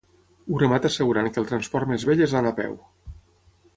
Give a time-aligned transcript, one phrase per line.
[0.53, 2.75] Ho remata assegurant que el transport més vell és l'anar a peu.